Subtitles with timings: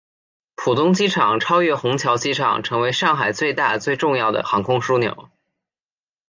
[0.55, 5.29] 浦东机场超越虹桥机场成为上海最大最重要的航空枢纽。